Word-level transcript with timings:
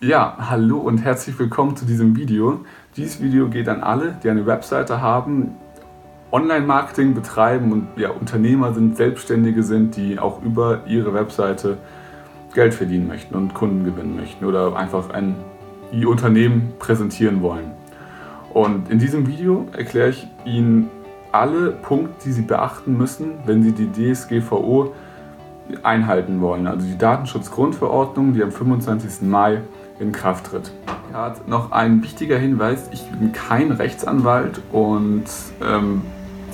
Ja, 0.00 0.36
hallo 0.38 0.78
und 0.78 0.98
herzlich 0.98 1.36
willkommen 1.40 1.74
zu 1.74 1.84
diesem 1.84 2.14
Video. 2.14 2.60
Dieses 2.96 3.20
Video 3.20 3.48
geht 3.48 3.68
an 3.68 3.82
alle, 3.82 4.16
die 4.22 4.30
eine 4.30 4.46
Webseite 4.46 5.02
haben, 5.02 5.56
Online-Marketing 6.30 7.14
betreiben 7.14 7.72
und 7.72 7.88
ja, 7.96 8.10
Unternehmer 8.10 8.72
sind, 8.72 8.96
Selbstständige 8.96 9.64
sind, 9.64 9.96
die 9.96 10.20
auch 10.20 10.40
über 10.44 10.82
ihre 10.86 11.14
Webseite 11.14 11.78
Geld 12.54 12.74
verdienen 12.74 13.08
möchten 13.08 13.34
und 13.34 13.54
Kunden 13.54 13.84
gewinnen 13.84 14.14
möchten 14.14 14.44
oder 14.44 14.76
einfach 14.76 15.10
ein 15.10 15.34
ihr 15.90 16.08
Unternehmen 16.08 16.74
präsentieren 16.78 17.42
wollen. 17.42 17.72
Und 18.54 18.90
in 18.90 19.00
diesem 19.00 19.26
Video 19.26 19.66
erkläre 19.76 20.10
ich 20.10 20.28
Ihnen 20.44 20.90
alle 21.32 21.72
Punkte, 21.72 22.12
die 22.24 22.32
Sie 22.32 22.42
beachten 22.42 22.96
müssen, 22.96 23.32
wenn 23.46 23.64
Sie 23.64 23.72
die 23.72 23.90
DSGVO 23.90 24.92
einhalten 25.82 26.40
wollen. 26.40 26.68
Also 26.68 26.86
die 26.86 26.96
Datenschutzgrundverordnung, 26.96 28.32
die 28.32 28.44
am 28.44 28.52
25. 28.52 29.22
Mai 29.22 29.62
in 30.00 30.12
Kraft 30.12 30.46
tritt. 30.46 30.72
Ja, 31.12 31.34
noch 31.46 31.72
ein 31.72 32.02
wichtiger 32.02 32.38
Hinweis, 32.38 32.88
ich 32.92 33.02
bin 33.10 33.32
kein 33.32 33.72
Rechtsanwalt 33.72 34.60
und 34.72 35.24
ähm, 35.62 36.02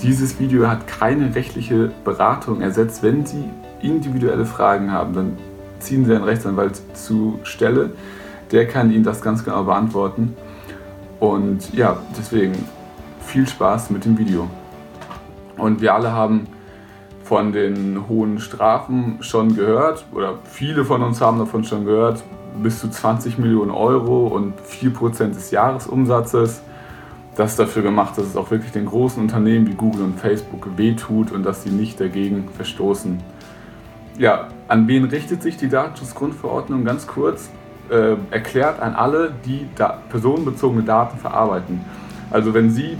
dieses 0.02 0.38
Video 0.38 0.68
hat 0.68 0.86
keine 0.86 1.34
rechtliche 1.34 1.90
Beratung 2.04 2.60
ersetzt. 2.60 3.02
Wenn 3.02 3.26
Sie 3.26 3.44
individuelle 3.80 4.46
Fragen 4.46 4.92
haben, 4.92 5.14
dann 5.14 5.36
ziehen 5.78 6.04
Sie 6.04 6.14
einen 6.14 6.24
Rechtsanwalt 6.24 6.80
zu 6.94 7.38
Stelle. 7.42 7.90
Der 8.50 8.66
kann 8.66 8.90
Ihnen 8.90 9.04
das 9.04 9.22
ganz 9.22 9.44
genau 9.44 9.64
beantworten. 9.64 10.36
Und 11.20 11.72
ja, 11.74 11.96
deswegen 12.18 12.52
viel 13.20 13.48
Spaß 13.48 13.90
mit 13.90 14.04
dem 14.04 14.18
Video. 14.18 14.48
Und 15.56 15.80
wir 15.80 15.94
alle 15.94 16.12
haben 16.12 16.46
von 17.22 17.52
den 17.52 18.08
hohen 18.08 18.38
Strafen 18.38 19.18
schon 19.20 19.56
gehört, 19.56 20.04
oder 20.12 20.38
viele 20.44 20.84
von 20.84 21.02
uns 21.02 21.20
haben 21.20 21.38
davon 21.38 21.64
schon 21.64 21.86
gehört, 21.86 22.22
bis 22.62 22.80
zu 22.80 22.88
20 22.88 23.38
Millionen 23.38 23.70
Euro 23.70 24.26
und 24.28 24.54
4% 24.60 25.34
des 25.34 25.50
Jahresumsatzes. 25.50 26.62
Das 27.36 27.52
ist 27.52 27.58
dafür 27.58 27.82
gemacht, 27.82 28.16
dass 28.16 28.26
es 28.26 28.36
auch 28.36 28.50
wirklich 28.50 28.72
den 28.72 28.86
großen 28.86 29.20
Unternehmen 29.20 29.66
wie 29.66 29.74
Google 29.74 30.02
und 30.02 30.20
Facebook 30.20 30.76
wehtut 30.76 31.32
und 31.32 31.44
dass 31.44 31.64
sie 31.64 31.70
nicht 31.70 31.98
dagegen 31.98 32.48
verstoßen. 32.56 33.18
Ja, 34.18 34.48
an 34.68 34.86
wen 34.86 35.04
richtet 35.04 35.42
sich 35.42 35.56
die 35.56 35.68
Datenschutzgrundverordnung? 35.68 36.84
Ganz 36.84 37.08
kurz 37.08 37.50
äh, 37.90 38.16
erklärt 38.30 38.80
an 38.80 38.94
alle, 38.94 39.32
die 39.44 39.66
da 39.74 39.98
personenbezogene 40.08 40.84
Daten 40.84 41.18
verarbeiten. 41.18 41.80
Also 42.30 42.54
wenn 42.54 42.70
Sie 42.70 42.96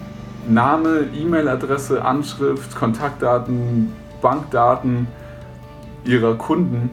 Name, 0.49 1.07
E-Mail-Adresse, 1.15 2.05
Anschrift, 2.05 2.75
Kontaktdaten, 2.75 3.93
Bankdaten 4.21 5.07
Ihrer 6.05 6.35
Kunden 6.35 6.91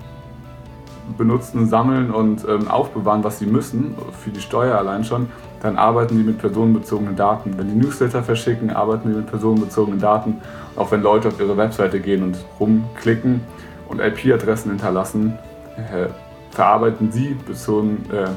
benutzen, 1.18 1.68
sammeln 1.68 2.12
und 2.12 2.46
ähm, 2.48 2.68
aufbewahren, 2.68 3.24
was 3.24 3.40
sie 3.40 3.46
müssen, 3.46 3.96
für 4.24 4.30
die 4.30 4.42
Steuer 4.42 4.78
allein 4.78 5.04
schon, 5.04 5.28
dann 5.62 5.78
arbeiten 5.78 6.18
die 6.18 6.24
mit 6.24 6.40
personenbezogenen 6.40 7.16
Daten. 7.16 7.58
Wenn 7.58 7.68
die 7.68 7.76
Newsletter 7.76 8.24
verschicken, 8.24 8.72
arbeiten 8.72 9.10
die 9.10 9.16
mit 9.16 9.28
personenbezogenen 9.28 10.00
Daten. 10.00 10.42
Auch 10.76 10.92
wenn 10.92 11.02
Leute 11.02 11.28
auf 11.28 11.40
ihre 11.40 11.58
Webseite 11.58 12.00
gehen 12.00 12.24
und 12.24 12.38
rumklicken 12.60 13.42
und 13.90 14.00
IP-Adressen 14.00 14.72
hinterlassen, 14.72 15.38
äh, 15.78 16.08
verarbeiten 16.52 17.12
sie 17.12 17.36
bezogen, 17.46 18.06
äh, 18.12 18.30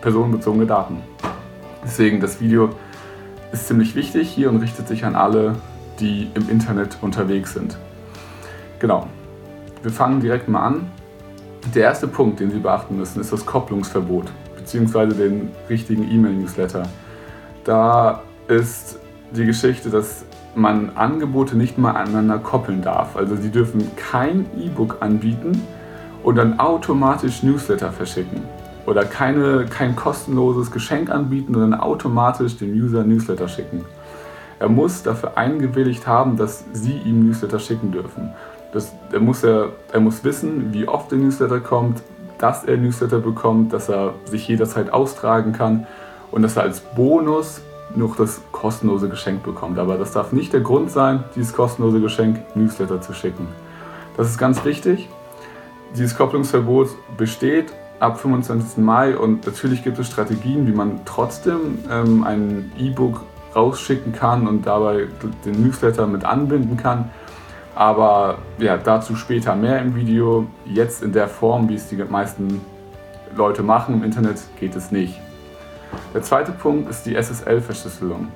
personenbezogene 0.00 0.66
Daten. 0.66 0.98
Deswegen 1.84 2.20
das 2.20 2.40
Video 2.40 2.70
ist 3.52 3.68
ziemlich 3.68 3.94
wichtig 3.94 4.28
hier 4.28 4.48
und 4.50 4.58
richtet 4.58 4.88
sich 4.88 5.04
an 5.04 5.14
alle, 5.14 5.56
die 5.98 6.28
im 6.34 6.48
Internet 6.48 6.98
unterwegs 7.02 7.54
sind. 7.54 7.76
Genau. 8.78 9.06
Wir 9.82 9.90
fangen 9.90 10.20
direkt 10.20 10.48
mal 10.48 10.62
an. 10.62 10.90
Der 11.74 11.84
erste 11.84 12.08
Punkt, 12.08 12.40
den 12.40 12.50
Sie 12.50 12.58
beachten 12.58 12.96
müssen, 12.96 13.20
ist 13.20 13.32
das 13.32 13.46
Kopplungsverbot 13.46 14.26
bzw. 14.56 15.06
den 15.14 15.50
richtigen 15.68 16.10
E-Mail-Newsletter. 16.10 16.84
Da 17.64 18.22
ist 18.48 18.98
die 19.30 19.46
Geschichte, 19.46 19.90
dass 19.90 20.24
man 20.54 20.90
Angebote 20.96 21.56
nicht 21.56 21.78
mal 21.78 21.92
aneinander 21.92 22.38
koppeln 22.38 22.82
darf. 22.82 23.14
Also 23.14 23.36
Sie 23.36 23.50
dürfen 23.50 23.88
kein 23.96 24.46
E-Book 24.58 24.96
anbieten 25.00 25.62
und 26.24 26.36
dann 26.36 26.58
automatisch 26.58 27.42
Newsletter 27.42 27.92
verschicken. 27.92 28.42
Oder 28.86 29.04
keine, 29.04 29.66
kein 29.66 29.94
kostenloses 29.94 30.70
Geschenk 30.72 31.10
anbieten 31.10 31.54
und 31.54 31.60
dann 31.60 31.74
automatisch 31.78 32.56
dem 32.56 32.72
User 32.72 33.04
Newsletter 33.04 33.46
schicken. 33.46 33.84
Er 34.58 34.68
muss 34.68 35.02
dafür 35.02 35.38
eingewilligt 35.38 36.06
haben, 36.06 36.36
dass 36.36 36.64
Sie 36.72 36.96
ihm 37.04 37.26
Newsletter 37.26 37.58
schicken 37.58 37.92
dürfen. 37.92 38.30
Das, 38.72 38.92
er, 39.12 39.20
muss 39.20 39.42
ja, 39.42 39.66
er 39.92 40.00
muss 40.00 40.22
wissen, 40.24 40.72
wie 40.72 40.86
oft 40.86 41.10
der 41.10 41.18
Newsletter 41.18 41.60
kommt, 41.60 42.02
dass 42.38 42.64
er 42.64 42.76
Newsletter 42.76 43.18
bekommt, 43.18 43.72
dass 43.72 43.88
er 43.88 44.14
sich 44.24 44.46
jederzeit 44.48 44.92
austragen 44.92 45.52
kann 45.52 45.86
und 46.30 46.42
dass 46.42 46.56
er 46.56 46.62
als 46.62 46.80
Bonus 46.80 47.60
noch 47.94 48.16
das 48.16 48.40
kostenlose 48.52 49.08
Geschenk 49.08 49.42
bekommt. 49.42 49.78
Aber 49.78 49.98
das 49.98 50.12
darf 50.12 50.32
nicht 50.32 50.52
der 50.52 50.60
Grund 50.60 50.90
sein, 50.90 51.24
dieses 51.34 51.52
kostenlose 51.52 52.00
Geschenk 52.00 52.38
Newsletter 52.54 53.00
zu 53.00 53.12
schicken. 53.12 53.48
Das 54.16 54.28
ist 54.28 54.38
ganz 54.38 54.64
wichtig. 54.64 55.08
Dieses 55.96 56.16
Kopplungsverbot 56.16 56.88
besteht 57.16 57.72
ab 57.98 58.20
25. 58.20 58.78
Mai 58.78 59.16
und 59.16 59.46
natürlich 59.46 59.82
gibt 59.82 59.98
es 59.98 60.06
Strategien, 60.06 60.66
wie 60.66 60.72
man 60.72 61.00
trotzdem 61.04 61.78
ähm, 61.90 62.24
ein 62.24 62.72
E-Book 62.78 63.22
rausschicken 63.54 64.12
kann 64.12 64.46
und 64.46 64.66
dabei 64.66 65.08
den 65.44 65.62
Newsletter 65.62 66.06
mit 66.06 66.24
anbinden 66.24 66.76
kann. 66.76 67.10
Aber 67.74 68.38
ja, 68.58 68.76
dazu 68.76 69.16
später 69.16 69.54
mehr 69.54 69.80
im 69.80 69.94
Video. 69.94 70.46
Jetzt 70.66 71.02
in 71.02 71.12
der 71.12 71.28
Form, 71.28 71.68
wie 71.68 71.74
es 71.74 71.88
die 71.88 71.96
meisten 71.96 72.60
Leute 73.36 73.62
machen 73.62 73.94
im 73.94 74.04
Internet, 74.04 74.38
geht 74.58 74.74
es 74.76 74.90
nicht. 74.90 75.18
Der 76.14 76.22
zweite 76.22 76.52
Punkt 76.52 76.90
ist 76.90 77.04
die 77.06 77.14
SSL-Verschlüsselung. 77.14 78.28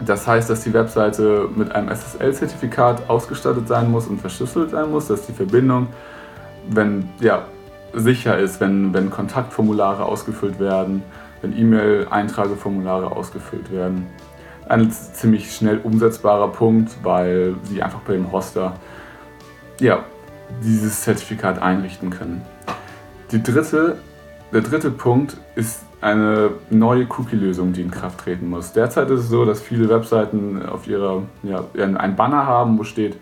Das 0.00 0.26
heißt, 0.26 0.50
dass 0.50 0.64
die 0.64 0.72
Webseite 0.72 1.48
mit 1.54 1.72
einem 1.72 1.88
SSL-Zertifikat 1.88 3.08
ausgestattet 3.08 3.68
sein 3.68 3.90
muss 3.90 4.06
und 4.08 4.20
verschlüsselt 4.20 4.70
sein 4.70 4.90
muss, 4.90 5.06
dass 5.06 5.26
die 5.26 5.32
Verbindung, 5.32 5.86
wenn 6.68 7.08
ja, 7.20 7.44
sicher 7.94 8.38
ist, 8.38 8.60
wenn, 8.60 8.92
wenn 8.92 9.10
Kontaktformulare 9.10 10.04
ausgefüllt 10.04 10.58
werden, 10.58 11.02
wenn 11.40 11.56
E-Mail-Eintrageformulare 11.56 13.12
ausgefüllt 13.12 13.70
werden 13.70 14.06
ein 14.72 14.90
ziemlich 14.90 15.54
schnell 15.54 15.78
umsetzbarer 15.78 16.48
Punkt, 16.48 16.96
weil 17.02 17.54
sie 17.64 17.82
einfach 17.82 18.00
bei 18.00 18.14
dem 18.14 18.32
Hoster 18.32 18.74
ja, 19.80 20.04
dieses 20.64 21.02
Zertifikat 21.02 21.60
einrichten 21.60 22.10
können. 22.10 22.42
Die 23.30 23.42
dritte, 23.42 23.98
der 24.52 24.62
dritte 24.62 24.90
Punkt 24.90 25.36
ist 25.56 25.82
eine 26.00 26.50
neue 26.70 27.06
Cookie-Lösung, 27.06 27.72
die 27.72 27.82
in 27.82 27.90
Kraft 27.90 28.20
treten 28.20 28.48
muss. 28.48 28.72
Derzeit 28.72 29.10
ist 29.10 29.20
es 29.20 29.28
so, 29.28 29.44
dass 29.44 29.60
viele 29.60 29.88
Webseiten 29.88 30.64
auf 30.64 30.86
ihrer 30.88 31.22
ja, 31.42 31.64
ein 31.74 32.16
Banner 32.16 32.46
haben, 32.46 32.78
wo 32.78 32.84
steht, 32.84 33.16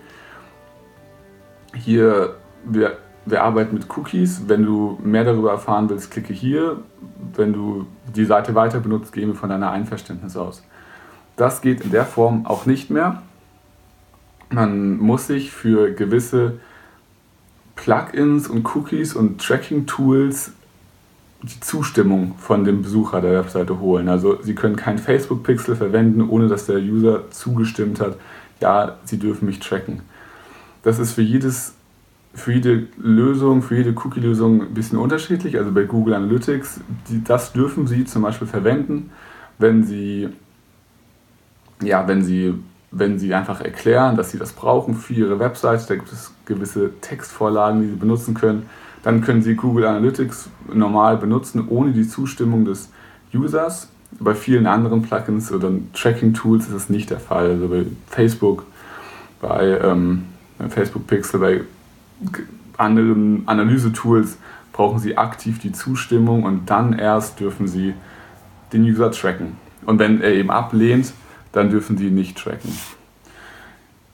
hier, 1.74 2.34
wir, 2.64 2.98
wir 3.26 3.42
arbeiten 3.42 3.74
mit 3.74 3.86
Cookies. 3.96 4.44
Wenn 4.46 4.64
du 4.64 4.98
mehr 5.02 5.24
darüber 5.24 5.50
erfahren 5.50 5.90
willst, 5.90 6.10
klicke 6.10 6.32
hier. 6.32 6.78
Wenn 7.34 7.52
du 7.52 7.86
die 8.14 8.24
Seite 8.24 8.54
weiter 8.54 8.80
benutzt, 8.80 9.12
gehen 9.12 9.28
wir 9.28 9.34
von 9.34 9.50
deiner 9.50 9.70
Einverständnis 9.70 10.36
aus. 10.36 10.62
Das 11.40 11.62
geht 11.62 11.80
in 11.80 11.90
der 11.90 12.04
Form 12.04 12.44
auch 12.44 12.66
nicht 12.66 12.90
mehr. 12.90 13.22
Man 14.50 14.98
muss 14.98 15.26
sich 15.26 15.50
für 15.50 15.90
gewisse 15.90 16.60
Plugins 17.76 18.46
und 18.46 18.62
Cookies 18.74 19.14
und 19.14 19.40
Tracking-Tools 19.40 20.52
die 21.40 21.60
Zustimmung 21.60 22.34
von 22.36 22.64
dem 22.64 22.82
Besucher 22.82 23.22
der 23.22 23.32
Webseite 23.32 23.80
holen. 23.80 24.10
Also 24.10 24.42
Sie 24.42 24.54
können 24.54 24.76
kein 24.76 24.98
Facebook-Pixel 24.98 25.76
verwenden, 25.76 26.28
ohne 26.28 26.46
dass 26.46 26.66
der 26.66 26.76
User 26.76 27.30
zugestimmt 27.30 28.00
hat, 28.00 28.18
ja, 28.60 28.98
Sie 29.06 29.18
dürfen 29.18 29.46
mich 29.46 29.60
tracken. 29.60 30.02
Das 30.82 30.98
ist 30.98 31.12
für, 31.12 31.22
jedes, 31.22 31.72
für 32.34 32.52
jede 32.52 32.86
Lösung, 32.98 33.62
für 33.62 33.76
jede 33.76 33.94
Cookie-Lösung 33.94 34.60
ein 34.60 34.74
bisschen 34.74 34.98
unterschiedlich. 34.98 35.56
Also 35.56 35.72
bei 35.72 35.84
Google 35.84 36.12
Analytics, 36.12 36.80
die, 37.08 37.24
das 37.24 37.54
dürfen 37.54 37.86
Sie 37.86 38.04
zum 38.04 38.20
Beispiel 38.20 38.46
verwenden, 38.46 39.10
wenn 39.58 39.84
Sie 39.84 40.28
ja, 41.82 42.06
wenn 42.08 42.22
sie, 42.22 42.54
wenn 42.90 43.18
sie 43.18 43.34
einfach 43.34 43.60
erklären, 43.60 44.16
dass 44.16 44.30
sie 44.30 44.38
das 44.38 44.52
brauchen 44.52 44.94
für 44.94 45.14
ihre 45.14 45.38
Webseite, 45.38 45.86
da 45.88 45.94
gibt 45.94 46.12
es 46.12 46.32
gewisse 46.46 46.90
Textvorlagen, 47.00 47.82
die 47.82 47.88
sie 47.88 47.96
benutzen 47.96 48.34
können, 48.34 48.68
dann 49.02 49.22
können 49.22 49.42
sie 49.42 49.54
Google 49.54 49.86
Analytics 49.86 50.50
normal 50.72 51.16
benutzen, 51.16 51.66
ohne 51.68 51.92
die 51.92 52.06
Zustimmung 52.06 52.64
des 52.64 52.90
Users. 53.32 53.88
Bei 54.18 54.34
vielen 54.34 54.66
anderen 54.66 55.02
Plugins 55.02 55.52
oder 55.52 55.70
Tracking-Tools 55.94 56.66
ist 56.66 56.74
das 56.74 56.90
nicht 56.90 57.10
der 57.10 57.20
Fall. 57.20 57.50
Also 57.50 57.68
bei 57.68 57.86
Facebook, 58.08 58.66
bei 59.40 59.78
ähm, 59.82 60.24
Facebook 60.68 61.06
Pixel, 61.06 61.40
bei 61.40 61.60
anderen 62.76 63.44
Analyse-Tools 63.46 64.36
brauchen 64.72 64.98
sie 64.98 65.16
aktiv 65.16 65.58
die 65.60 65.72
Zustimmung 65.72 66.42
und 66.42 66.68
dann 66.70 66.92
erst 66.92 67.40
dürfen 67.40 67.68
sie 67.68 67.94
den 68.72 68.82
User 68.82 69.10
tracken. 69.10 69.56
Und 69.86 69.98
wenn 69.98 70.20
er 70.20 70.32
eben 70.32 70.50
ablehnt, 70.50 71.12
dann 71.52 71.70
dürfen 71.70 71.96
die 71.96 72.10
nicht 72.10 72.38
tracken. 72.38 72.72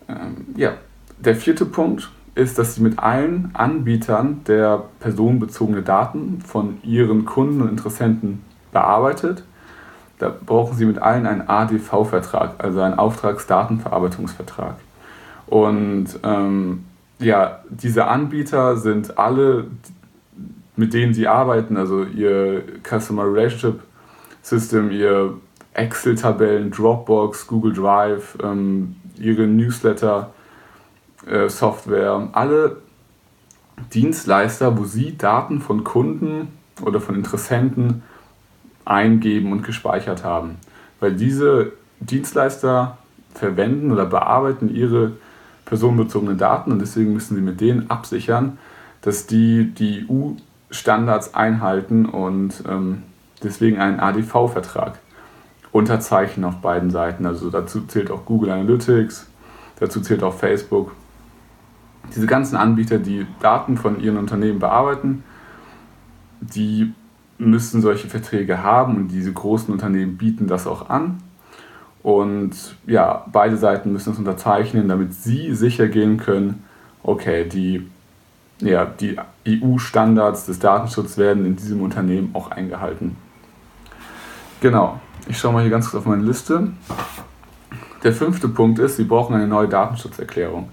Ähm, 0.09 0.47
ja, 0.57 0.75
der 1.19 1.37
vierte 1.37 1.67
Punkt 1.67 2.11
ist, 2.35 2.59
dass 2.59 2.75
sie 2.75 2.83
mit 2.83 2.99
allen 2.99 3.51
Anbietern 3.55 4.43
der 4.47 4.85
personenbezogene 5.01 5.83
Daten 5.83 6.43
von 6.43 6.79
ihren 6.83 7.25
Kunden 7.25 7.63
und 7.63 7.71
Interessenten 7.71 8.43
bearbeitet. 8.73 9.43
Da 10.19 10.35
brauchen 10.45 10.77
sie 10.77 10.85
mit 10.85 10.99
allen 10.99 11.27
einen 11.27 11.49
ADV-Vertrag, 11.49 12.55
also 12.59 12.81
einen 12.81 12.99
Auftragsdatenverarbeitungsvertrag. 12.99 14.77
Und 15.47 16.09
ähm, 16.23 16.85
ja, 17.19 17.61
diese 17.71 18.07
Anbieter 18.07 18.77
sind 18.77 19.19
alle, 19.19 19.69
mit 20.77 20.93
denen 20.93 21.15
sie 21.15 21.29
arbeiten, 21.29 21.77
also 21.77 22.05
ihr 22.05 22.63
Customer 22.83 23.25
Relationship 23.25 23.81
System, 24.43 24.91
ihr 24.91 25.35
Excel-Tabellen, 25.77 26.71
Dropbox, 26.71 27.47
Google 27.47 27.73
Drive, 27.73 28.37
ähm, 28.43 28.97
ihre 29.19 29.47
Newsletter, 29.47 30.33
äh, 31.27 31.49
alle 32.33 32.77
Dienstleister, 33.93 34.79
wo 34.79 34.85
sie 34.85 35.17
Daten 35.19 35.61
von 35.61 35.85
Kunden 35.85 36.49
oder 36.83 37.01
von 37.01 37.15
Interessenten 37.15 38.03
eingeben 38.85 39.53
und 39.53 39.63
gespeichert 39.65 40.25
haben. 40.25 40.57
Weil 41.01 41.15
diese 41.15 41.73
Dienstleister 42.01 42.99
verwenden 43.35 43.93
oder 43.93 44.07
bearbeiten 44.07 44.75
ihre 44.75 45.13
personenbezogenen 45.67 46.39
Daten 46.39 46.73
und 46.73 46.79
deswegen 46.79 47.13
müssen 47.13 47.35
sie 47.35 47.43
mit 47.43 47.61
denen 47.61 47.91
absichern, 47.91 48.59
dass 49.03 49.27
die 49.27 49.75
die 49.75 50.07
EU-Standards 50.09 51.35
einhalten 51.35 52.07
und 52.07 52.63
ähm, 52.69 53.03
deswegen 53.43 53.79
einen 53.79 54.01
ADV-Vertrag 54.01 54.99
unterzeichnen 55.77 56.45
auf 56.45 56.57
beiden 56.57 56.91
Seiten. 56.91 57.27
Also 57.27 57.51
dazu 57.51 57.83
zählt 57.83 58.11
auch 58.11 58.25
Google 58.25 58.51
Analytics, 58.51 59.27
dazu 59.79 60.01
zählt 60.01 60.23
auch 60.23 60.35
Facebook. 60.35 60.93
Diese 62.15 62.27
ganzen 62.27 62.57
Anbieter, 62.57 62.99
die 62.99 63.27
Daten 63.41 63.77
von 63.77 64.01
ihren 64.01 64.17
Unternehmen 64.17 64.59
bearbeiten, 64.59 65.25
die 66.41 66.93
müssen 67.39 67.83
solche 67.83 68.09
Verträge 68.09 68.63
haben 68.63 68.97
und 68.97 69.09
diese 69.09 69.33
großen 69.33 69.73
Unternehmen 69.73 70.17
bieten 70.17 70.47
das 70.47 70.67
auch 70.67 70.89
an. 70.89 71.19
Und 72.03 72.77
ja, 72.87 73.27
beide 73.33 73.57
Seiten 73.57 73.93
müssen 73.93 74.13
es 74.13 74.19
unterzeichnen, 74.19 74.89
damit 74.89 75.13
sie 75.13 75.55
sicher 75.55 75.89
gehen 75.89 76.17
können, 76.19 76.63
okay, 77.03 77.49
die, 77.49 77.91
ja, 78.61 78.87
die 78.87 79.17
EU-Standards 79.47 80.47
des 80.47 80.61
Datenschutzes 80.61 81.19
werden 81.19 81.45
in 81.45 81.57
diesem 81.57 81.83
Unternehmen 81.83 82.31
auch 82.33 82.53
eingehalten. 82.53 83.17
Genau, 84.61 85.01
ich 85.29 85.39
schaue 85.39 85.53
mal 85.53 85.63
hier 85.63 85.71
ganz 85.71 85.91
kurz 85.91 86.03
auf 86.03 86.07
meine 86.07 86.23
Liste. 86.23 86.69
Der 88.03 88.13
fünfte 88.13 88.49
Punkt 88.49 88.79
ist, 88.79 88.97
Sie 88.97 89.05
brauchen 89.05 89.35
eine 89.35 89.49
neue 89.49 89.69
Datenschutzerklärung. 89.69 90.71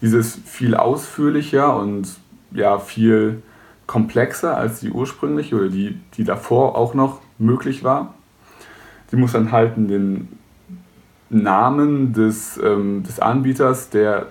Diese 0.00 0.18
ist 0.18 0.46
viel 0.46 0.74
ausführlicher 0.74 1.76
und 1.76 2.08
ja, 2.50 2.78
viel 2.78 3.42
komplexer 3.86 4.56
als 4.56 4.80
die 4.80 4.90
ursprüngliche 4.90 5.56
oder 5.56 5.68
die, 5.68 5.98
die 6.16 6.24
davor 6.24 6.76
auch 6.76 6.94
noch 6.94 7.20
möglich 7.38 7.84
war. 7.84 8.14
Die 9.10 9.16
muss 9.16 9.34
enthalten 9.34 9.88
den 9.88 10.38
Namen 11.30 12.12
des, 12.12 12.58
ähm, 12.62 13.02
des 13.02 13.20
Anbieters, 13.20 13.90
der 13.90 14.26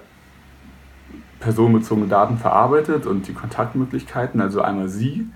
personenbezogene 1.40 2.08
Daten 2.08 2.38
verarbeitet 2.38 3.06
und 3.06 3.28
die 3.28 3.34
Kontaktmöglichkeiten, 3.34 4.40
also 4.40 4.62
einmal 4.62 4.90
Sie. 4.90 5.28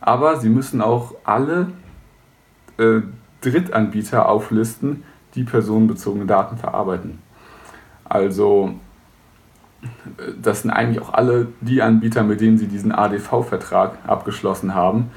Aber 0.00 0.38
Sie 0.38 0.48
müssen 0.48 0.80
auch 0.82 1.14
alle 1.24 1.68
äh, 2.78 3.00
Drittanbieter 3.40 4.28
auflisten, 4.28 5.04
die 5.34 5.44
personenbezogene 5.44 6.26
Daten 6.26 6.56
verarbeiten. 6.56 7.18
Also 8.04 8.74
das 10.42 10.62
sind 10.62 10.70
eigentlich 10.70 11.00
auch 11.00 11.12
alle 11.14 11.48
die 11.60 11.80
Anbieter, 11.80 12.22
mit 12.22 12.40
denen 12.40 12.58
sie 12.58 12.66
diesen 12.66 12.92
ADV-Vertrag 12.92 13.98
abgeschlossen 14.06 14.74
haben. 14.74 15.10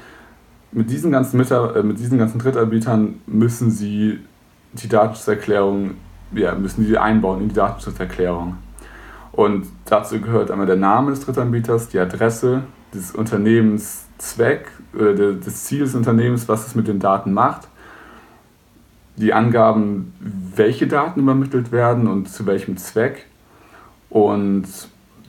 Mit 0.72 0.90
diesen, 0.90 1.12
ganzen 1.12 1.36
Mitar 1.36 1.76
äh, 1.76 1.82
mit 1.82 1.98
diesen 1.98 2.18
ganzen 2.18 2.38
Drittanbietern 2.38 3.20
müssen 3.26 3.70
sie 3.70 4.20
die 4.72 4.88
Datenschutzerklärung, 4.88 5.92
ja, 6.32 6.54
müssen 6.54 6.86
die 6.86 6.98
einbauen 6.98 7.42
in 7.42 7.48
die 7.48 7.54
Datenschutzerklärung. 7.54 8.56
Und 9.32 9.66
dazu 9.84 10.20
gehört 10.20 10.50
einmal 10.50 10.66
der 10.66 10.76
Name 10.76 11.10
des 11.10 11.20
Drittanbieters, 11.20 11.88
die 11.88 11.98
Adresse, 11.98 12.62
des 12.92 13.12
Unternehmenszweck 13.12 14.68
oder 14.94 15.32
des 15.32 15.64
Ziels 15.64 15.90
des 15.90 15.96
Unternehmens, 15.96 16.48
was 16.48 16.66
es 16.66 16.74
mit 16.74 16.86
den 16.86 17.00
Daten 17.00 17.32
macht 17.32 17.68
die 19.16 19.32
Angaben, 19.32 20.12
welche 20.54 20.86
Daten 20.86 21.20
übermittelt 21.20 21.72
werden 21.72 22.06
und 22.08 22.28
zu 22.28 22.46
welchem 22.46 22.76
Zweck. 22.76 23.26
Und 24.10 24.66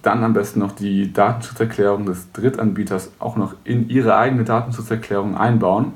dann 0.01 0.23
am 0.23 0.33
besten 0.33 0.59
noch 0.59 0.71
die 0.71 1.11
Datenschutzerklärung 1.11 2.05
des 2.05 2.31
Drittanbieters 2.31 3.11
auch 3.19 3.35
noch 3.35 3.55
in 3.63 3.89
ihre 3.89 4.15
eigene 4.15 4.43
Datenschutzerklärung 4.43 5.35
einbauen. 5.35 5.93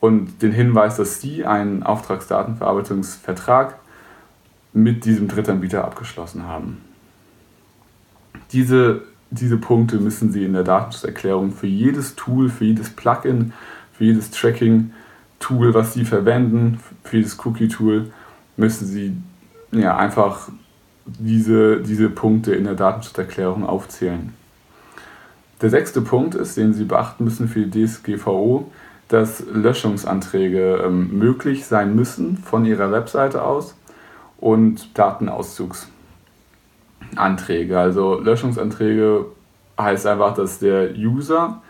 Und 0.00 0.42
den 0.42 0.52
Hinweis, 0.52 0.96
dass 0.96 1.20
Sie 1.20 1.44
einen 1.44 1.82
Auftragsdatenverarbeitungsvertrag 1.82 3.76
mit 4.72 5.04
diesem 5.04 5.28
Drittanbieter 5.28 5.84
abgeschlossen 5.84 6.46
haben. 6.46 6.78
Diese, 8.52 9.02
diese 9.30 9.56
Punkte 9.58 9.98
müssen 9.98 10.32
Sie 10.32 10.44
in 10.44 10.54
der 10.54 10.64
Datenschutzerklärung 10.64 11.52
für 11.52 11.66
jedes 11.66 12.16
Tool, 12.16 12.48
für 12.48 12.64
jedes 12.64 12.90
Plugin, 12.90 13.52
für 13.92 14.04
jedes 14.04 14.30
Tracking 14.30 14.92
Tool, 15.42 15.74
was 15.74 15.92
Sie 15.92 16.04
verwenden, 16.04 16.80
für 17.04 17.20
das 17.20 17.38
Cookie-Tool, 17.44 18.10
müssen 18.56 18.86
Sie 18.86 19.16
ja, 19.72 19.96
einfach 19.96 20.48
diese, 21.04 21.80
diese 21.80 22.08
Punkte 22.08 22.54
in 22.54 22.64
der 22.64 22.74
Datenschutzerklärung 22.74 23.66
aufzählen. 23.66 24.32
Der 25.60 25.70
sechste 25.70 26.00
Punkt 26.00 26.34
ist, 26.34 26.56
den 26.56 26.72
Sie 26.72 26.84
beachten 26.84 27.24
müssen 27.24 27.48
für 27.48 27.66
die 27.66 27.86
DSGVO, 27.86 28.70
dass 29.08 29.44
Löschungsanträge 29.52 30.82
ähm, 30.84 31.18
möglich 31.18 31.66
sein 31.66 31.94
müssen 31.94 32.38
von 32.38 32.64
Ihrer 32.64 32.90
Webseite 32.92 33.42
aus 33.42 33.74
und 34.38 34.96
Datenauszuganträge. 34.98 37.78
Also 37.78 38.18
Löschungsanträge 38.20 39.26
heißt 39.78 40.06
einfach, 40.06 40.34
dass 40.34 40.58
der 40.58 40.94
User 40.96 41.61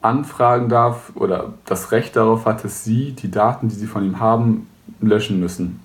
anfragen 0.00 0.68
darf 0.68 1.12
oder 1.14 1.54
das 1.64 1.92
Recht 1.92 2.16
darauf 2.16 2.46
hat, 2.46 2.64
dass 2.64 2.84
Sie 2.84 3.12
die 3.12 3.30
Daten, 3.30 3.68
die 3.68 3.74
Sie 3.74 3.86
von 3.86 4.04
ihm 4.04 4.20
haben, 4.20 4.68
löschen 5.00 5.40
müssen. 5.40 5.80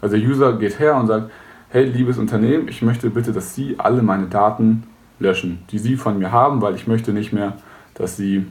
Also 0.00 0.16
der 0.16 0.26
User 0.26 0.52
geht 0.58 0.78
her 0.78 0.96
und 0.96 1.06
sagt, 1.06 1.30
hey 1.70 1.84
liebes 1.84 2.18
Unternehmen, 2.18 2.68
ich 2.68 2.82
möchte 2.82 3.10
bitte, 3.10 3.32
dass 3.32 3.54
Sie 3.54 3.76
alle 3.78 4.02
meine 4.02 4.26
Daten 4.26 4.84
löschen, 5.18 5.60
die 5.70 5.78
Sie 5.78 5.96
von 5.96 6.18
mir 6.18 6.32
haben, 6.32 6.60
weil 6.60 6.74
ich 6.74 6.86
möchte 6.86 7.12
nicht 7.12 7.32
mehr, 7.32 7.54
dass 7.94 8.16
Sie, 8.16 8.46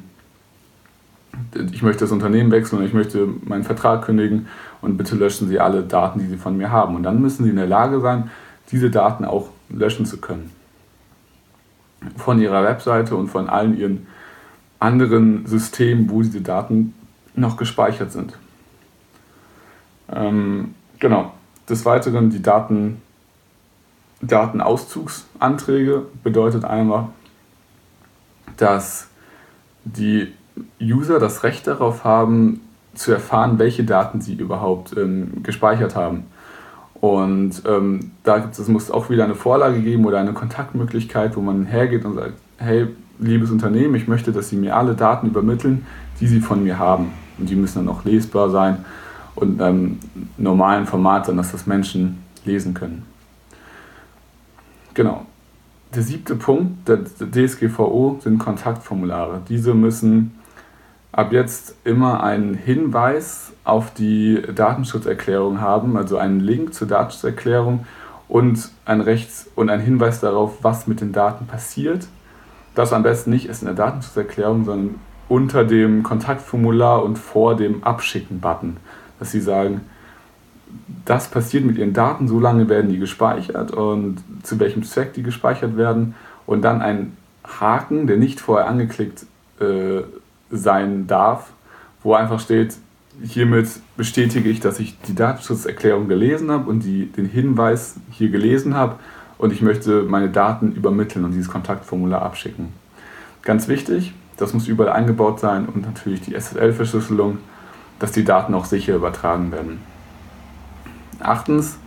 ich 1.72 1.84
möchte 1.84 2.06
das 2.06 2.12
Unternehmen 2.12 2.52
wechseln 2.52 2.84
ich 2.84 2.94
möchte 2.94 3.28
meinen 3.44 3.64
Vertrag 3.64 4.04
kündigen 4.04 4.48
und 4.82 4.98
bitte 4.98 5.16
löschen 5.16 5.48
Sie 5.48 5.60
alle 5.60 5.84
Daten, 5.84 6.20
die 6.20 6.28
Sie 6.28 6.38
von 6.38 6.58
mir 6.58 6.72
haben. 6.72 6.96
Und 6.96 7.04
dann 7.04 7.22
müssen 7.22 7.44
Sie 7.44 7.52
in 7.52 7.58
der 7.58 7.68
Lage 7.68 8.00
sein, 8.00 8.32
diese 8.72 8.90
Daten 8.90 9.24
auch 9.24 9.50
löschen 9.70 10.08
zu 10.08 10.18
können. 10.18 10.52
Von 12.18 12.40
Ihrer 12.40 12.64
Webseite 12.64 13.16
und 13.16 13.28
von 13.28 13.50
allen 13.50 13.78
Ihren 13.78 14.08
anderen 14.86 15.46
Systemen, 15.46 16.10
wo 16.10 16.22
diese 16.22 16.42
Daten 16.42 16.94
noch 17.36 17.58
gespeichert 17.58 18.12
sind. 18.12 18.38
Ähm, 20.14 20.76
genau. 21.00 21.34
Des 21.68 21.84
Weiteren 21.86 22.30
die 22.30 22.42
Daten, 22.42 23.02
Datenauszugsanträge 24.22 26.06
bedeutet 26.24 26.64
einmal, 26.64 27.10
dass 28.58 29.08
die 29.84 30.32
User 30.80 31.20
das 31.20 31.44
Recht 31.44 31.66
darauf 31.68 32.04
haben, 32.04 32.62
zu 32.94 33.12
erfahren, 33.12 33.60
welche 33.60 33.84
Daten 33.84 34.22
sie 34.22 34.36
überhaupt 34.36 34.96
ähm, 34.96 35.44
gespeichert 35.44 35.96
haben. 35.96 36.28
Und 36.94 37.62
ähm, 37.68 38.12
da 38.24 38.38
gibt 38.38 38.58
es, 38.58 38.68
muss 38.68 38.90
auch 38.90 39.10
wieder 39.10 39.26
eine 39.26 39.36
Vorlage 39.36 39.82
geben 39.82 40.06
oder 40.06 40.20
eine 40.20 40.34
Kontaktmöglichkeit, 40.34 41.36
wo 41.36 41.42
man 41.42 41.66
hergeht 41.66 42.06
und 42.06 42.16
sagt, 42.16 42.36
hey, 42.58 42.88
liebes 43.20 43.52
Unternehmen, 43.52 43.96
ich 43.96 44.08
möchte, 44.08 44.32
dass 44.32 44.50
Sie 44.50 44.56
mir 44.56 44.76
alle 44.76 44.96
Daten 44.96 45.28
übermitteln, 45.28 45.86
die 46.20 46.28
Sie 46.28 46.42
von 46.42 46.64
mir 46.64 46.80
haben. 46.80 47.12
Und 47.38 47.50
die 47.50 47.56
müssen 47.56 47.86
dann 47.86 47.94
auch 47.94 48.06
lesbar 48.06 48.50
sein 48.50 48.86
und 49.36 49.60
im 49.62 50.00
normalen 50.38 50.86
Format 50.86 51.26
sein, 51.26 51.38
dass 51.38 51.52
das 51.52 51.68
Menschen 51.68 52.20
lesen 52.46 52.74
können. 52.74 53.04
Genau. 54.94 55.26
Der 55.94 56.04
siebte 56.04 56.36
Punkt 56.36 56.88
der 56.88 57.04
DSGVO 57.04 58.20
sind 58.22 58.38
Kontaktformulare. 58.38 59.42
Diese 59.48 59.74
müssen 59.74 60.38
ab 61.12 61.32
jetzt 61.32 61.76
immer 61.86 62.24
einen 62.24 62.54
Hinweis 62.54 63.54
auf 63.64 63.94
die 63.94 64.42
Datenschutzerklärung 64.54 65.62
haben, 65.62 65.96
also 65.96 66.18
einen 66.18 66.42
Link 66.42 66.74
zur 66.74 66.88
Datenschutzerklärung 66.88 67.86
und 68.28 68.70
ein 68.86 69.00
Rechts- 69.00 69.50
und 69.56 69.70
ein 69.70 69.80
Hinweis 69.80 70.20
darauf, 70.20 70.64
was 70.64 70.88
mit 70.88 71.00
den 71.00 71.14
Daten 71.14 71.46
passiert 71.46 72.08
das 72.76 72.94
am 72.94 73.04
besten 73.04 73.32
nicht 73.32 73.48
ist 73.48 73.62
in 73.62 73.68
der 73.68 73.76
Datenschutzerklärung, 73.76 74.66
sondern 74.66 74.96
unter 75.28 75.64
dem 75.64 76.04
Kontaktformular 76.04 77.04
und 77.04 77.18
vor 77.18 77.56
dem 77.56 77.84
Abschicken-Button, 77.84 78.78
dass 79.20 79.32
Sie 79.32 79.42
sagen, 79.42 79.82
das 81.06 81.30
passiert 81.30 81.66
mit 81.66 81.78
ihren 81.78 81.94
Daten, 81.94 82.28
so 82.28 82.40
lange 82.40 82.70
werden 82.70 82.92
die 82.92 83.00
gespeichert 83.00 83.72
und 83.72 84.18
zu 84.44 84.60
welchem 84.60 84.84
Zweck 84.84 85.14
die 85.14 85.24
gespeichert 85.24 85.78
werden. 85.78 86.16
Und 86.46 86.62
dann 86.64 86.82
ein 86.82 87.16
Haken, 87.44 88.08
der 88.08 88.18
nicht 88.18 88.40
vorher 88.40 88.68
angeklickt 88.68 89.26
äh, 89.60 90.02
sein 90.52 91.08
darf, 91.08 91.52
wo 92.04 92.14
einfach 92.14 92.40
steht, 92.40 92.76
hiermit 93.24 93.68
bestätige 93.98 94.50
ich, 94.50 94.60
dass 94.60 94.80
ich 94.80 95.00
die 95.02 95.16
Datenschutzerklärung 95.16 96.08
gelesen 96.08 96.52
habe 96.52 96.70
und 96.70 96.82
die, 96.82 97.06
den 97.06 97.26
Hinweis 97.26 97.96
hier 98.12 98.30
gelesen 98.30 98.76
habe 98.76 98.98
und 99.38 99.52
ich 99.52 99.62
möchte 99.62 100.04
meine 100.04 100.30
Daten 100.30 100.72
übermitteln 100.74 101.26
und 101.26 101.32
dieses 101.32 101.50
Kontaktformular 101.50 102.22
abschicken. 102.22 102.74
Ganz 103.42 103.68
wichtig, 103.68 104.14
das 104.38 104.54
muss 104.54 104.68
überall 104.68 104.92
eingebaut 104.92 105.40
sein 105.40 105.68
und 105.68 105.86
natürlich 105.86 106.22
die 106.22 106.34
SSL-Verschlüsselung, 106.34 107.38
dass 108.00 108.12
die 108.12 108.26
Daten 108.26 108.54
auch 108.54 108.66
sicher 108.66 108.96
übertragen 108.96 109.52
werden. 109.52 109.80
Achtens, 111.20 111.78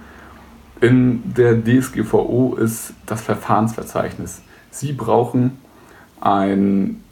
in 0.80 1.34
der 1.34 1.62
DSGVO 1.62 2.54
ist 2.54 2.94
das 3.06 3.20
Verfahrensverzeichnis. 3.20 4.42
Sie 4.70 4.92
brauchen 4.92 5.58
ein, 6.20 7.02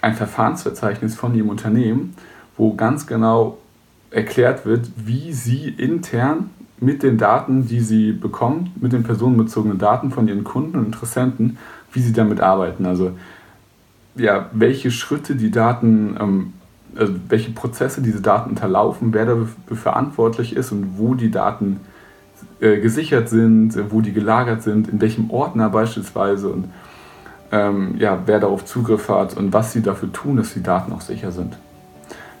ein 0.00 0.14
Verfahrensverzeichnis 0.14 1.14
von 1.14 1.34
Ihrem 1.34 1.50
Unternehmen, 1.50 2.14
wo 2.56 2.74
ganz 2.74 3.06
genau 3.06 3.58
erklärt 4.10 4.64
wird, 4.64 4.90
wie 4.96 5.32
Sie 5.32 5.68
intern 5.68 6.50
mit 6.80 7.02
den 7.02 7.18
Daten, 7.18 7.66
die 7.66 7.80
Sie 7.80 8.12
bekommen, 8.12 8.72
mit 8.80 8.92
den 8.92 9.02
personenbezogenen 9.02 9.78
Daten 9.78 10.10
von 10.10 10.28
Ihren 10.28 10.44
Kunden 10.44 10.78
und 10.78 10.86
Interessenten, 10.86 11.58
wie 11.92 12.00
Sie 12.00 12.12
damit 12.12 12.40
arbeiten. 12.40 12.86
Also 12.86 13.12
ja, 14.16 14.46
welche 14.52 14.90
Schritte 14.90 15.36
die 15.36 15.50
Daten, 15.50 16.16
ähm, 16.20 16.52
also 16.96 17.14
welche 17.28 17.50
Prozesse 17.52 18.02
diese 18.02 18.20
Daten 18.20 18.50
unterlaufen, 18.50 19.12
wer 19.12 19.26
dafür 19.26 19.76
verantwortlich 19.76 20.56
ist 20.56 20.72
und 20.72 20.98
wo 20.98 21.14
die 21.14 21.30
Daten 21.30 21.80
äh, 22.60 22.80
gesichert 22.80 23.28
sind, 23.28 23.78
wo 23.90 24.00
die 24.00 24.12
gelagert 24.12 24.62
sind, 24.62 24.88
in 24.88 25.00
welchem 25.00 25.30
Ordner 25.30 25.70
beispielsweise 25.70 26.48
und 26.48 26.68
ähm, 27.50 27.94
ja, 27.98 28.20
wer 28.26 28.40
darauf 28.40 28.64
Zugriff 28.64 29.08
hat 29.08 29.36
und 29.36 29.52
was 29.52 29.72
sie 29.72 29.82
dafür 29.82 30.12
tun, 30.12 30.36
dass 30.36 30.54
die 30.54 30.62
Daten 30.62 30.92
auch 30.92 31.00
sicher 31.00 31.32
sind. 31.32 31.56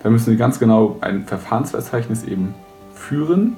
Da 0.02 0.10
müssen 0.10 0.30
sie 0.30 0.36
ganz 0.36 0.58
genau 0.58 0.96
ein 1.00 1.24
Verfahrensverzeichnis 1.24 2.24
eben 2.24 2.54
führen. 2.94 3.56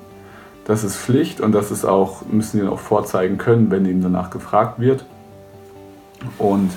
Das 0.70 0.84
ist 0.84 0.96
Pflicht 0.96 1.40
und 1.40 1.50
das 1.50 1.72
ist 1.72 1.84
auch, 1.84 2.24
müssen 2.26 2.60
sie 2.60 2.68
auch 2.68 2.78
vorzeigen 2.78 3.38
können, 3.38 3.72
wenn 3.72 3.84
ihnen 3.86 4.02
danach 4.02 4.30
gefragt 4.30 4.78
wird. 4.78 5.04
Und 6.38 6.70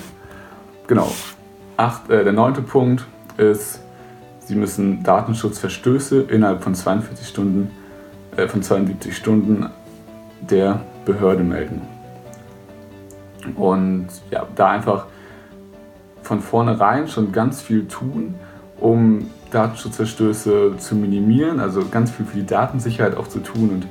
genau, 0.88 1.08
acht, 1.76 2.10
äh, 2.10 2.24
der 2.24 2.32
neunte 2.32 2.60
Punkt 2.60 3.06
ist, 3.36 3.78
sie 4.40 4.56
müssen 4.56 5.04
Datenschutzverstöße 5.04 6.22
innerhalb 6.22 6.64
von 6.64 6.74
42 6.74 7.28
Stunden, 7.28 7.70
äh, 8.36 8.48
von 8.48 8.64
72 8.64 9.16
Stunden 9.16 9.70
der 10.40 10.80
Behörde 11.04 11.44
melden. 11.44 11.82
Und 13.54 14.08
ja, 14.28 14.44
da 14.56 14.70
einfach 14.70 15.06
von 16.22 16.40
vornherein 16.40 17.06
schon 17.06 17.30
ganz 17.30 17.62
viel 17.62 17.86
tun, 17.86 18.34
um 18.80 19.30
Datenschutzverstöße 19.54 20.76
zu 20.78 20.96
minimieren, 20.96 21.60
also 21.60 21.82
ganz 21.88 22.10
viel 22.10 22.26
für 22.26 22.36
die 22.36 22.46
Datensicherheit 22.46 23.16
auch 23.16 23.28
zu 23.28 23.40
tun 23.40 23.70
und 23.70 23.86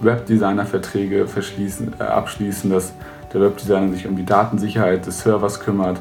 Webdesigner-Verträge 0.00 1.26
äh, 1.26 2.02
abschließen, 2.02 2.70
dass 2.70 2.92
der 3.32 3.40
Webdesigner 3.40 3.92
sich 3.92 4.06
um 4.06 4.16
die 4.16 4.24
Datensicherheit 4.24 5.06
des 5.06 5.20
Servers 5.20 5.60
kümmert, 5.60 6.00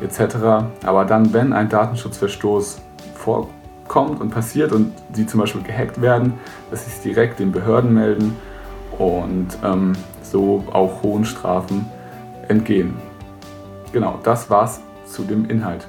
etc. 0.00 0.36
Aber 0.84 1.04
dann, 1.04 1.32
wenn 1.32 1.52
ein 1.52 1.68
Datenschutzverstoß 1.68 2.80
vorkommt 3.14 4.20
und 4.20 4.30
passiert 4.30 4.72
und 4.72 4.92
sie 5.12 5.26
zum 5.26 5.40
Beispiel 5.40 5.62
gehackt 5.62 6.00
werden, 6.00 6.34
dass 6.70 6.84
sie 6.84 6.90
es 6.90 7.00
direkt 7.02 7.38
den 7.38 7.52
Behörden 7.52 7.92
melden 7.94 8.36
und 8.98 9.48
ähm, 9.62 9.92
so 10.22 10.64
auch 10.72 11.02
hohen 11.02 11.24
Strafen 11.24 11.86
entgehen. 12.48 12.94
Genau, 13.92 14.18
das 14.22 14.50
war's 14.50 14.80
zu 15.06 15.22
dem 15.22 15.48
Inhalt. 15.48 15.86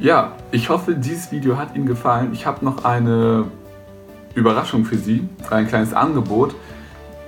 Ja, 0.00 0.32
ich 0.50 0.70
hoffe, 0.70 0.94
dieses 0.94 1.30
Video 1.30 1.56
hat 1.56 1.76
Ihnen 1.76 1.86
gefallen. 1.86 2.30
Ich 2.32 2.46
habe 2.46 2.64
noch 2.64 2.84
eine 2.84 3.44
Überraschung 4.34 4.84
für 4.84 4.96
Sie, 4.96 5.28
ein 5.50 5.68
kleines 5.68 5.94
Angebot. 5.94 6.56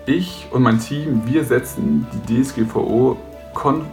Ich 0.05 0.49
und 0.51 0.63
mein 0.63 0.81
Team, 0.81 1.23
wir 1.27 1.45
setzen 1.45 2.07
die 2.13 2.43
DSGVO 2.43 3.17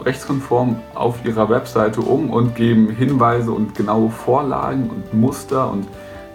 rechtskonform 0.04 0.76
auf 0.94 1.24
ihrer 1.24 1.48
Webseite 1.48 2.00
um 2.02 2.30
und 2.30 2.54
geben 2.54 2.90
Hinweise 2.90 3.50
und 3.50 3.74
genaue 3.74 4.10
Vorlagen 4.10 4.90
und 4.90 5.14
Muster 5.14 5.70
und 5.70 5.86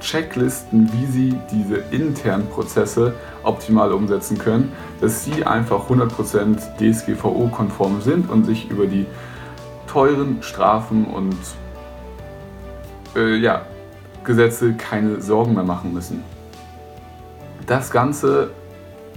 Checklisten, 0.02 0.90
wie 0.94 1.06
sie 1.06 1.36
diese 1.52 1.76
internen 1.92 2.48
Prozesse 2.48 3.14
optimal 3.44 3.92
umsetzen 3.92 4.38
können, 4.38 4.72
dass 5.02 5.26
sie 5.26 5.46
einfach 5.46 5.90
100% 5.90 6.58
DSGVO-konform 6.80 8.02
sind 8.02 8.30
und 8.30 8.46
sich 8.46 8.72
über 8.72 8.88
die 8.88 9.06
teuren 9.88 10.42
Strafen 10.42 11.06
und 11.06 11.36
äh, 13.16 13.36
ja, 13.36 13.62
Gesetze 14.24 14.74
keine 14.74 15.22
Sorgen 15.22 15.56
mehr 15.56 15.64
machen 15.64 15.94
müssen. 15.94 16.24
Das 17.66 17.92
Ganze 17.92 18.52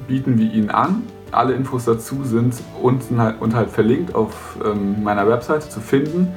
bieten 0.07 0.39
wir 0.39 0.51
Ihnen 0.53 0.71
an. 0.71 1.03
Alle 1.31 1.55
Infos 1.55 1.85
dazu 1.85 2.25
sind 2.25 2.55
unten 2.83 3.21
halt, 3.21 3.41
und 3.41 3.55
halt 3.55 3.71
verlinkt 3.71 4.15
auf 4.15 4.57
ähm, 4.65 5.03
meiner 5.03 5.27
Webseite 5.27 5.69
zu 5.69 5.81
finden. 5.81 6.33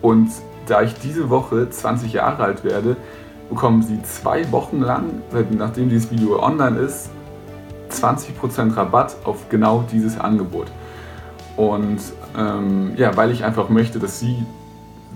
Und 0.00 0.30
da 0.66 0.82
ich 0.82 0.94
diese 0.94 1.30
Woche 1.30 1.68
20 1.68 2.14
Jahre 2.14 2.44
alt 2.44 2.64
werde, 2.64 2.96
bekommen 3.48 3.82
Sie 3.82 4.02
zwei 4.02 4.50
Wochen 4.52 4.80
lang, 4.80 5.22
nachdem 5.50 5.88
dieses 5.88 6.10
Video 6.10 6.42
online 6.42 6.78
ist, 6.78 7.10
20% 7.90 8.76
Rabatt 8.76 9.16
auf 9.24 9.48
genau 9.48 9.84
dieses 9.90 10.18
Angebot. 10.18 10.66
Und 11.56 11.98
ähm, 12.36 12.92
ja, 12.96 13.16
weil 13.16 13.30
ich 13.30 13.44
einfach 13.44 13.68
möchte, 13.68 13.98
dass 13.98 14.20
Sie 14.20 14.44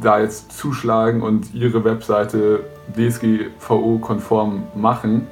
da 0.00 0.20
jetzt 0.20 0.56
zuschlagen 0.56 1.22
und 1.22 1.54
Ihre 1.54 1.84
Webseite 1.84 2.64
DSGVO-konform 2.96 4.64
machen. 4.74 5.26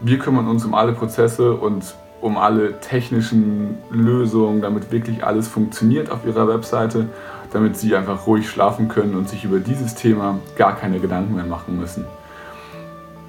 Wir 0.00 0.18
kümmern 0.18 0.48
uns 0.48 0.64
um 0.64 0.74
alle 0.74 0.92
Prozesse 0.92 1.54
und 1.54 1.94
um 2.20 2.36
alle 2.36 2.80
technischen 2.80 3.78
Lösungen, 3.90 4.60
damit 4.60 4.92
wirklich 4.92 5.24
alles 5.24 5.48
funktioniert 5.48 6.10
auf 6.10 6.26
Ihrer 6.26 6.48
Webseite, 6.48 7.08
damit 7.52 7.76
Sie 7.76 7.94
einfach 7.96 8.26
ruhig 8.26 8.48
schlafen 8.48 8.88
können 8.88 9.14
und 9.14 9.28
sich 9.28 9.44
über 9.44 9.58
dieses 9.58 9.94
Thema 9.94 10.38
gar 10.56 10.76
keine 10.76 11.00
Gedanken 11.00 11.34
mehr 11.34 11.46
machen 11.46 11.78
müssen. 11.78 12.04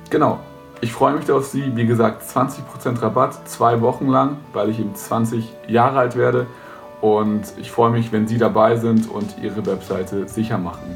Genau, 0.10 0.40
ich 0.82 0.92
freue 0.92 1.14
mich 1.14 1.32
auf 1.32 1.46
Sie. 1.46 1.76
Wie 1.76 1.86
gesagt, 1.86 2.24
20% 2.24 3.02
Rabatt, 3.02 3.48
zwei 3.48 3.82
Wochen 3.82 4.08
lang, 4.08 4.38
weil 4.52 4.70
ich 4.70 4.80
eben 4.80 4.94
20 4.94 5.54
Jahre 5.68 6.00
alt 6.00 6.16
werde. 6.16 6.48
Und 7.02 7.54
ich 7.58 7.72
freue 7.72 7.92
mich, 7.92 8.12
wenn 8.12 8.28
Sie 8.28 8.38
dabei 8.38 8.78
sind 8.78 9.10
und 9.10 9.38
Ihre 9.42 9.66
Webseite 9.66 10.28
sicher 10.28 10.60
machen. 10.60 10.96